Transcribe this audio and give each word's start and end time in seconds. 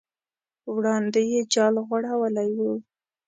وړاندې 0.75 1.21
یې 1.31 1.41
جال 1.53 1.75
غوړولی 1.87 2.49
و. 2.57 2.59